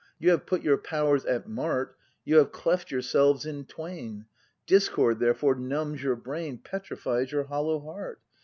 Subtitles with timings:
[0.17, 1.95] You have put your powers at mart.
[2.25, 4.25] You have cleft yourselves in twain;
[4.65, 6.57] Discord therefore numbs your brain.
[6.57, 8.19] Petrifies your hollow heart.